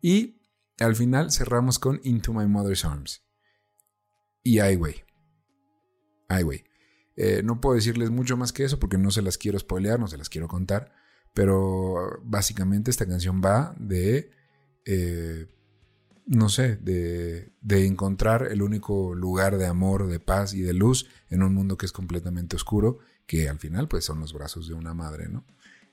Y 0.00 0.40
al 0.78 0.96
final 0.96 1.30
cerramos 1.30 1.78
con 1.78 2.00
Into 2.02 2.32
My 2.32 2.46
Mother's 2.46 2.84
Arms. 2.84 3.22
Y 4.42 4.58
Highway. 6.28 6.38
Highway. 6.40 6.64
Eh, 7.16 7.42
no 7.42 7.60
puedo 7.60 7.74
decirles 7.74 8.10
mucho 8.10 8.36
más 8.36 8.52
que 8.52 8.64
eso 8.64 8.78
porque 8.78 8.98
no 8.98 9.10
se 9.10 9.22
las 9.22 9.38
quiero 9.38 9.58
spoilear, 9.58 9.98
no 9.98 10.08
se 10.08 10.18
las 10.18 10.28
quiero 10.28 10.48
contar. 10.48 10.92
Pero 11.32 12.20
básicamente 12.22 12.90
esta 12.90 13.06
canción 13.06 13.40
va 13.44 13.74
de 13.78 14.30
eh, 14.84 15.46
no 16.26 16.48
sé, 16.48 16.76
de, 16.76 17.52
de, 17.60 17.86
encontrar 17.86 18.48
el 18.50 18.62
único 18.62 19.14
lugar 19.14 19.58
de 19.58 19.66
amor, 19.66 20.08
de 20.08 20.18
paz 20.18 20.54
y 20.54 20.60
de 20.60 20.74
luz 20.74 21.08
en 21.30 21.42
un 21.42 21.54
mundo 21.54 21.76
que 21.76 21.86
es 21.86 21.92
completamente 21.92 22.56
oscuro, 22.56 22.98
que 23.26 23.48
al 23.48 23.58
final 23.58 23.86
pues 23.88 24.04
son 24.04 24.20
los 24.20 24.32
brazos 24.32 24.66
de 24.66 24.74
una 24.74 24.92
madre, 24.92 25.28
¿no? 25.28 25.44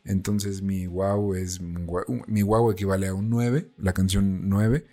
Entonces 0.04 0.62
mi 0.62 0.88
wow 0.88 1.36
es, 1.36 1.62
mi 1.62 2.42
wow 2.42 2.72
equivale 2.72 3.08
a 3.08 3.14
un 3.14 3.30
9, 3.30 3.72
la 3.78 3.94
canción 3.94 4.50
9. 4.50 4.86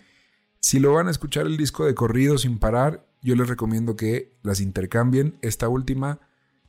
Si 0.59 0.79
lo 0.79 0.93
van 0.93 1.07
a 1.07 1.11
escuchar 1.11 1.47
el 1.47 1.57
disco 1.57 1.85
de 1.85 1.95
corrido 1.95 2.37
sin 2.37 2.59
parar, 2.59 3.05
yo 3.21 3.35
les 3.35 3.47
recomiendo 3.47 3.95
que 3.95 4.35
las 4.43 4.59
intercambien. 4.59 5.37
Esta 5.41 5.69
última 5.69 6.19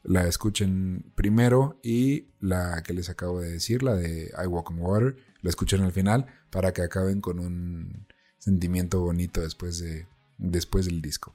la 0.03 0.27
escuchen 0.27 1.13
primero 1.15 1.79
y 1.83 2.29
la 2.41 2.83
que 2.83 2.93
les 2.93 3.09
acabo 3.09 3.41
de 3.41 3.53
decir, 3.53 3.83
la 3.83 3.95
de 3.95 4.33
I 4.43 4.47
Walk 4.47 4.71
on 4.71 4.79
Water, 4.81 5.17
la 5.41 5.51
escuchen 5.51 5.83
al 5.83 5.93
final 5.93 6.27
para 6.51 6.73
que 6.73 6.83
acaben 6.83 7.21
con 7.21 7.39
un 7.39 8.07
sentimiento 8.39 9.01
bonito 9.01 9.41
después, 9.41 9.79
de, 9.79 10.07
después 10.39 10.87
del 10.87 11.01
disco. 11.01 11.33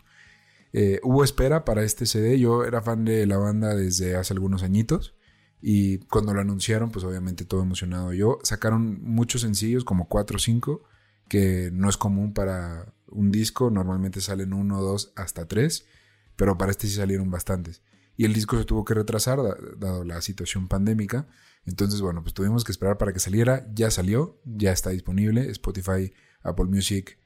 Eh, 0.74 1.00
hubo 1.04 1.24
espera 1.24 1.64
para 1.64 1.84
este 1.84 2.06
CD, 2.06 2.38
yo 2.40 2.66
era 2.66 2.82
fan 2.82 3.06
de 3.06 3.26
la 3.26 3.38
banda 3.38 3.74
desde 3.74 4.16
hace 4.18 4.34
algunos 4.34 4.64
añitos 4.64 5.16
y 5.62 6.00
cuando 6.00 6.34
lo 6.34 6.42
anunciaron 6.42 6.92
pues 6.92 7.06
obviamente 7.06 7.46
todo 7.46 7.64
emocionado 7.64 8.14
yo. 8.14 8.40
Sacaron 8.44 9.02
muchos 9.02 9.42
sencillos, 9.42 9.86
como 9.86 10.08
4 10.08 10.36
o 10.36 10.40
5, 10.40 10.84
que 11.30 11.70
no 11.74 11.90
es 11.90 11.98
común 11.98 12.34
para 12.34 12.94
un 13.10 13.32
disco, 13.32 13.70
normalmente 13.70 14.22
salen 14.22 14.54
uno, 14.54 14.82
dos, 14.82 15.12
hasta 15.16 15.48
tres, 15.48 15.86
pero 16.36 16.58
para 16.58 16.72
este 16.72 16.88
sí 16.88 16.96
salieron 16.96 17.32
bastantes. 17.32 17.82
Y 18.18 18.26
el 18.26 18.34
disco 18.34 18.58
se 18.58 18.66
tuvo 18.66 18.84
que 18.84 18.96
retrasar 18.96 19.40
dado 19.78 20.04
la 20.04 20.22
situación 20.22 20.68
pandémica. 20.68 21.28
Entonces, 21.66 22.02
bueno, 22.02 22.24
pues 22.24 22.34
tuvimos 22.34 22.64
que 22.64 22.72
esperar 22.72 22.98
para 22.98 23.14
que 23.14 23.20
saliera. 23.20 23.68
Ya 23.74 23.92
salió, 23.92 24.42
ya 24.44 24.72
está 24.72 24.90
disponible. 24.90 25.52
Spotify 25.52 26.12
Apple 26.42 26.66
Music, 26.66 27.20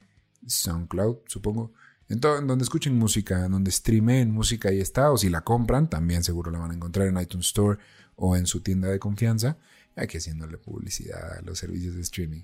SoundCloud, 0.46 1.20
supongo. 1.28 1.74
En, 2.10 2.20
donde 2.20 2.64
escuchen 2.64 2.98
música, 2.98 3.48
donde 3.48 3.72
streamen 3.72 4.32
música, 4.32 4.68
ahí 4.68 4.82
está. 4.82 5.12
O 5.12 5.18
si 5.18 5.30
la 5.30 5.42
compran, 5.42 5.90
también 5.90 6.26
seguro 6.26 6.52
la 6.52 6.60
van 6.60 6.72
a 6.72 6.74
encontrar 6.74 7.08
en 7.08 7.18
iTunes 7.18 7.48
Store 7.48 7.80
o 8.16 8.36
en 8.36 8.46
su 8.46 8.62
tienda 8.62 8.90
de 8.90 9.00
confianza. 9.00 9.58
Aquí 9.96 10.18
haciéndole 10.18 10.58
publicidad 10.58 11.38
a 11.38 11.42
los 11.42 11.60
servicios 11.60 11.96
de 11.96 12.02
streaming. 12.02 12.44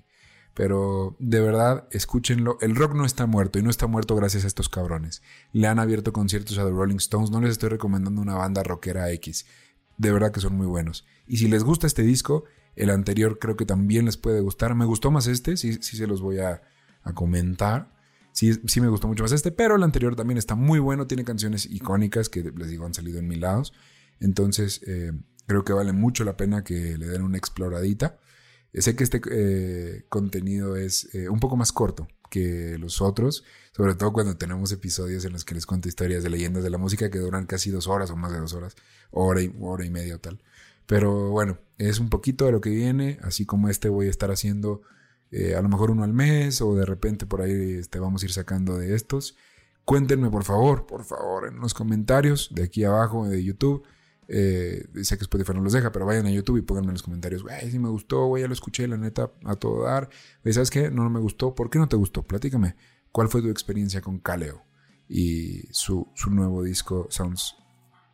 Pero 0.58 1.14
de 1.20 1.40
verdad, 1.40 1.86
escúchenlo. 1.92 2.58
El 2.60 2.74
rock 2.74 2.92
no 2.92 3.04
está 3.04 3.26
muerto 3.26 3.60
y 3.60 3.62
no 3.62 3.70
está 3.70 3.86
muerto 3.86 4.16
gracias 4.16 4.42
a 4.42 4.48
estos 4.48 4.68
cabrones. 4.68 5.22
Le 5.52 5.68
han 5.68 5.78
abierto 5.78 6.12
conciertos 6.12 6.58
a 6.58 6.64
The 6.64 6.70
Rolling 6.70 6.96
Stones. 6.96 7.30
No 7.30 7.40
les 7.40 7.52
estoy 7.52 7.68
recomendando 7.68 8.20
una 8.20 8.34
banda 8.34 8.64
rockera 8.64 9.12
X. 9.12 9.46
De 9.98 10.10
verdad 10.10 10.32
que 10.32 10.40
son 10.40 10.56
muy 10.56 10.66
buenos. 10.66 11.06
Y 11.28 11.36
si 11.36 11.46
les 11.46 11.62
gusta 11.62 11.86
este 11.86 12.02
disco, 12.02 12.42
el 12.74 12.90
anterior 12.90 13.38
creo 13.38 13.56
que 13.56 13.66
también 13.66 14.04
les 14.04 14.16
puede 14.16 14.40
gustar. 14.40 14.74
Me 14.74 14.84
gustó 14.84 15.12
más 15.12 15.28
este, 15.28 15.56
sí, 15.56 15.74
sí 15.74 15.96
se 15.96 16.08
los 16.08 16.20
voy 16.20 16.40
a, 16.40 16.60
comentar. 17.14 17.94
Sí, 18.32 18.52
sí 18.66 18.80
me 18.80 18.88
gustó 18.88 19.06
mucho 19.06 19.22
más 19.22 19.30
este, 19.30 19.52
pero 19.52 19.76
el 19.76 19.84
anterior 19.84 20.16
también 20.16 20.38
está 20.38 20.56
muy 20.56 20.80
bueno. 20.80 21.06
Tiene 21.06 21.22
canciones 21.22 21.66
icónicas 21.66 22.28
que 22.28 22.42
les 22.42 22.68
digo 22.68 22.84
han 22.84 22.94
salido 22.94 23.20
en 23.20 23.28
mil 23.28 23.42
lados. 23.42 23.74
Entonces 24.18 24.80
eh, 24.88 25.12
creo 25.46 25.64
que 25.64 25.72
vale 25.72 25.92
mucho 25.92 26.24
la 26.24 26.36
pena 26.36 26.64
que 26.64 26.98
le 26.98 27.06
den 27.06 27.22
una 27.22 27.38
exploradita. 27.38 28.18
Eh, 28.72 28.82
sé 28.82 28.96
que 28.96 29.04
este 29.04 29.20
eh, 29.30 30.04
contenido 30.08 30.76
es 30.76 31.08
un 31.30 31.40
poco 31.40 31.56
más 31.56 31.72
corto 31.72 32.08
que 32.30 32.76
los 32.78 33.00
otros, 33.00 33.44
sobre 33.72 33.94
todo 33.94 34.12
cuando 34.12 34.36
tenemos 34.36 34.70
episodios 34.72 35.24
en 35.24 35.32
los 35.32 35.44
que 35.44 35.54
les 35.54 35.66
cuento 35.66 35.88
historias 35.88 36.22
de 36.22 36.30
leyendas 36.30 36.62
de 36.62 36.70
la 36.70 36.78
música 36.78 37.10
que 37.10 37.18
duran 37.18 37.46
casi 37.46 37.70
dos 37.70 37.86
horas 37.86 38.10
o 38.10 38.16
más 38.16 38.32
de 38.32 38.38
dos 38.38 38.52
horas, 38.52 38.76
hora 39.10 39.42
y, 39.42 39.54
hora 39.60 39.84
y 39.84 39.90
media 39.90 40.16
o 40.16 40.18
tal. 40.18 40.42
Pero 40.86 41.30
bueno, 41.30 41.58
es 41.76 41.98
un 41.98 42.08
poquito 42.08 42.46
de 42.46 42.52
lo 42.52 42.60
que 42.60 42.70
viene, 42.70 43.18
así 43.22 43.44
como 43.44 43.68
este 43.68 43.88
voy 43.88 44.06
a 44.06 44.10
estar 44.10 44.30
haciendo 44.30 44.82
eh, 45.30 45.54
a 45.54 45.60
lo 45.60 45.68
mejor 45.68 45.90
uno 45.90 46.04
al 46.04 46.14
mes 46.14 46.62
o 46.62 46.74
de 46.74 46.86
repente 46.86 47.26
por 47.26 47.42
ahí 47.42 47.74
este, 47.74 47.98
vamos 47.98 48.22
a 48.22 48.26
ir 48.26 48.32
sacando 48.32 48.78
de 48.78 48.94
estos. 48.94 49.36
Cuéntenme 49.84 50.30
por 50.30 50.44
favor, 50.44 50.86
por 50.86 51.04
favor, 51.04 51.46
en 51.46 51.60
los 51.60 51.74
comentarios 51.74 52.48
de 52.52 52.64
aquí 52.64 52.84
abajo 52.84 53.28
de 53.28 53.42
YouTube. 53.42 53.84
Eh, 54.28 54.86
sé 55.02 55.16
que 55.16 55.24
Spotify 55.24 55.54
no 55.54 55.62
los 55.62 55.72
deja, 55.72 55.90
pero 55.90 56.06
vayan 56.06 56.26
a 56.26 56.30
YouTube 56.30 56.58
y 56.58 56.62
pónganme 56.62 56.88
en 56.88 56.94
los 56.94 57.02
comentarios, 57.02 57.42
güey, 57.42 57.70
si 57.70 57.78
me 57.78 57.88
gustó, 57.88 58.26
güey, 58.26 58.42
ya 58.42 58.46
lo 58.46 58.52
escuché, 58.52 58.86
la 58.86 58.98
neta, 58.98 59.32
a 59.44 59.56
todo 59.56 59.84
dar. 59.84 60.10
¿Sabes 60.44 60.70
qué? 60.70 60.90
No, 60.90 61.02
no 61.02 61.10
me 61.10 61.20
gustó. 61.20 61.54
¿Por 61.54 61.70
qué 61.70 61.78
no 61.78 61.88
te 61.88 61.96
gustó? 61.96 62.22
Platícame. 62.22 62.76
¿Cuál 63.10 63.28
fue 63.28 63.42
tu 63.42 63.48
experiencia 63.48 64.00
con 64.00 64.18
Kaleo 64.18 64.64
y 65.08 65.62
su, 65.70 66.12
su 66.14 66.30
nuevo 66.30 66.62
disco 66.62 67.06
Sounds 67.10 67.56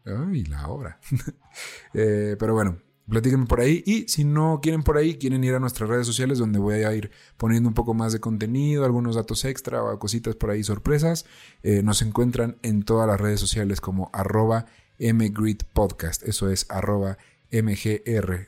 Ay, 0.06 0.44
la 0.44 0.68
obra. 0.68 1.00
Eh, 1.92 2.35
pero 2.37 2.52
bueno, 2.52 2.78
platíquenme 3.09 3.47
por 3.47 3.61
ahí. 3.61 3.85
Y 3.87 4.09
si 4.09 4.25
no 4.25 4.59
quieren 4.61 4.83
por 4.83 4.97
ahí, 4.97 5.18
quieren 5.18 5.44
ir 5.44 5.54
a 5.54 5.61
nuestras 5.61 5.88
redes 5.88 6.04
sociales 6.04 6.38
donde 6.38 6.59
voy 6.59 6.83
a 6.83 6.92
ir 6.92 7.12
poniendo 7.37 7.68
un 7.68 7.75
poco 7.76 7.94
más 7.94 8.12
de 8.12 8.18
contenido, 8.18 8.85
algunos 8.85 9.14
datos 9.14 9.44
extra 9.44 9.85
o 9.85 9.97
cositas 10.00 10.35
por 10.35 10.50
ahí 10.50 10.64
sorpresas. 10.64 11.26
Eh, 11.62 11.83
nos 11.85 12.02
encuentran 12.02 12.59
en 12.62 12.83
todas 12.83 13.06
las 13.06 13.21
redes 13.21 13.38
sociales 13.38 13.80
como 13.80 14.11
arroba 14.12 14.66
mgridpodcast. 14.99 16.23
Eso 16.23 16.51
es 16.51 16.67
arroba 16.71 17.19
mgrwet 17.53 18.45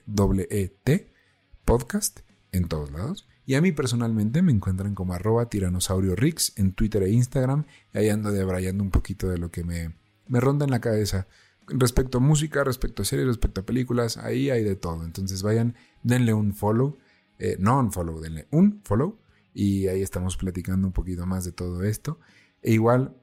podcast 1.65 2.21
en 2.53 2.69
todos 2.69 2.91
lados. 2.93 3.29
Y 3.45 3.55
a 3.55 3.61
mí 3.61 3.73
personalmente 3.73 4.43
me 4.43 4.53
encuentran 4.53 4.95
como 4.95 5.15
arroba 5.15 5.49
tiranosaurio 5.49 6.17
rix 6.17 6.53
en 6.57 6.73
Twitter 6.73 7.03
e 7.05 7.11
Instagram. 7.11 7.65
Y 7.95 7.99
ahí 7.99 8.09
ando 8.09 8.33
debrayando 8.33 8.83
un 8.83 8.91
poquito 8.91 9.29
de 9.29 9.39
lo 9.39 9.51
que 9.51 9.65
me, 9.65 9.95
me 10.27 10.41
ronda 10.41 10.65
en 10.65 10.71
la 10.71 10.81
cabeza 10.81 11.27
respecto 11.69 12.19
a 12.19 12.21
música, 12.21 12.65
respecto 12.65 13.03
a 13.03 13.05
series, 13.05 13.27
respecto 13.27 13.61
a 13.61 13.67
películas, 13.67 14.17
ahí 14.17 14.51
hay 14.51 14.65
de 14.65 14.77
todo. 14.77 15.05
Entonces 15.05 15.43
vayan, 15.43 15.75
denle 16.03 16.35
un 16.35 16.55
follow, 16.55 16.97
eh, 17.39 17.57
no 17.59 17.79
un 17.79 17.93
follow, 17.93 18.21
denle 18.21 18.47
un 18.51 18.81
follow 18.85 19.19
y 19.53 19.89
ahí 19.89 20.03
estamos 20.03 20.37
platicando 20.37 20.87
un 20.87 20.93
poquito 20.93 21.27
más 21.27 21.45
de 21.45 21.53
todo 21.53 21.83
esto. 21.85 22.21
E 22.63 22.73
igual 22.73 23.17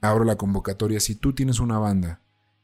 abro 0.00 0.24
la 0.24 0.36
convocatoria, 0.36 1.00
si 1.00 1.14
tú 1.14 1.32
tienes 1.32 1.60
una 1.60 1.78
banda, 1.78 2.20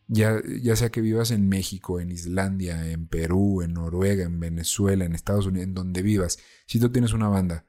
ya, 0.09 0.41
ya 0.61 0.75
sea 0.75 0.91
que 0.91 1.00
vivas 1.00 1.31
en 1.31 1.49
México, 1.49 2.00
en 2.00 2.11
Islandia, 2.11 2.91
en 2.91 3.07
Perú, 3.07 3.62
en 3.62 3.75
Noruega, 3.75 4.25
en 4.25 4.41
Venezuela, 4.41 5.05
en 5.05 5.15
Estados 5.15 5.47
Unidos, 5.47 5.69
en 5.69 5.75
donde 5.75 6.03
vivas, 6.03 6.38
si 6.67 6.81
tú 6.81 6.91
tienes 6.91 7.12
una 7.12 7.29
banda 7.29 7.67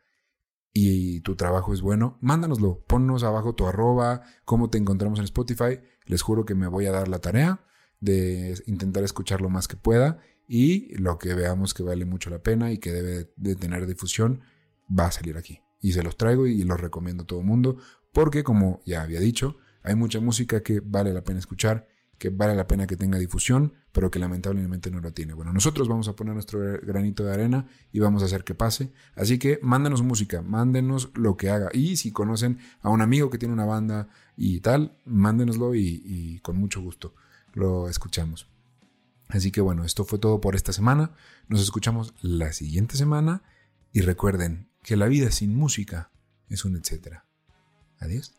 y 0.73 1.21
tu 1.21 1.35
trabajo 1.35 1.73
es 1.73 1.81
bueno, 1.81 2.17
mándanoslo, 2.21 2.83
ponnos 2.87 3.23
abajo 3.23 3.53
tu 3.53 3.67
arroba, 3.67 4.23
cómo 4.45 4.69
te 4.69 4.77
encontramos 4.77 5.19
en 5.19 5.25
Spotify 5.25 5.79
les 6.09 6.23
juro 6.23 6.43
que 6.43 6.55
me 6.55 6.67
voy 6.67 6.87
a 6.87 6.91
dar 6.91 7.07
la 7.07 7.19
tarea 7.19 7.61
de 7.99 8.59
intentar 8.65 9.03
escuchar 9.03 9.41
lo 9.41 9.49
más 9.49 9.67
que 9.67 9.77
pueda 9.77 10.19
y 10.47 10.95
lo 10.97 11.19
que 11.19 11.35
veamos 11.35 11.75
que 11.75 11.83
vale 11.83 12.03
mucho 12.03 12.31
la 12.31 12.41
pena 12.41 12.71
y 12.71 12.79
que 12.79 12.91
debe 12.91 13.31
de 13.35 13.55
tener 13.55 13.85
difusión 13.85 14.41
va 14.89 15.05
a 15.05 15.11
salir 15.11 15.37
aquí. 15.37 15.61
Y 15.79 15.91
se 15.91 16.01
los 16.01 16.17
traigo 16.17 16.47
y 16.47 16.63
los 16.63 16.79
recomiendo 16.79 17.23
a 17.23 17.25
todo 17.27 17.41
el 17.41 17.45
mundo 17.45 17.77
porque 18.11 18.43
como 18.43 18.81
ya 18.87 19.03
había 19.03 19.19
dicho, 19.19 19.57
hay 19.83 19.93
mucha 19.93 20.19
música 20.19 20.63
que 20.63 20.79
vale 20.79 21.13
la 21.13 21.23
pena 21.23 21.37
escuchar 21.37 21.87
que 22.19 22.29
vale 22.29 22.53
la 22.53 22.67
pena 22.67 22.85
que 22.85 22.97
tenga 22.97 23.17
difusión, 23.17 23.73
pero 23.91 24.11
que 24.11 24.19
lamentablemente 24.19 24.91
no 24.91 24.99
lo 24.99 25.13
tiene. 25.13 25.33
Bueno, 25.33 25.53
nosotros 25.53 25.87
vamos 25.87 26.07
a 26.09 26.15
poner 26.15 26.33
nuestro 26.33 26.59
granito 26.83 27.23
de 27.23 27.33
arena 27.33 27.65
y 27.91 27.99
vamos 27.99 28.21
a 28.21 28.25
hacer 28.25 28.43
que 28.43 28.53
pase. 28.53 28.91
Así 29.15 29.39
que 29.39 29.59
mándenos 29.63 30.03
música, 30.03 30.41
mándenos 30.41 31.09
lo 31.15 31.37
que 31.37 31.49
haga. 31.49 31.69
Y 31.73 31.95
si 31.95 32.11
conocen 32.11 32.59
a 32.81 32.89
un 32.89 33.01
amigo 33.01 33.29
que 33.29 33.37
tiene 33.37 33.53
una 33.53 33.65
banda 33.65 34.09
y 34.35 34.59
tal, 34.59 34.97
mándenoslo 35.05 35.73
y, 35.73 36.39
con 36.43 36.57
mucho 36.57 36.81
gusto 36.81 37.15
lo 37.53 37.89
escuchamos. 37.89 38.47
Así 39.27 39.51
que 39.51 39.61
bueno, 39.61 39.83
esto 39.83 40.05
fue 40.05 40.19
todo 40.19 40.39
por 40.39 40.55
esta 40.55 40.71
semana. 40.71 41.11
Nos 41.47 41.61
escuchamos 41.61 42.13
la 42.21 42.53
siguiente 42.53 42.95
semana 42.95 43.41
y 43.91 44.01
recuerden 44.01 44.69
que 44.83 44.95
la 44.95 45.07
vida 45.07 45.31
sin 45.31 45.55
música 45.55 46.11
es 46.47 46.63
un 46.63 46.75
etcétera. 46.75 47.25
Adiós. 47.99 48.33